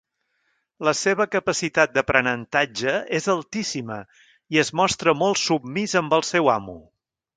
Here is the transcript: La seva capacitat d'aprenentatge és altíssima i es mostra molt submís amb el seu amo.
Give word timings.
La 0.87 0.91
seva 0.99 1.25
capacitat 1.35 1.93
d'aprenentatge 1.97 2.93
és 3.19 3.29
altíssima 3.35 3.99
i 4.57 4.63
es 4.63 4.75
mostra 4.81 5.15
molt 5.21 5.41
submís 5.43 5.95
amb 6.01 6.17
el 6.19 6.27
seu 6.31 6.51
amo. 6.57 6.79